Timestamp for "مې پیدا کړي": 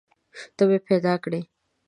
0.69-1.41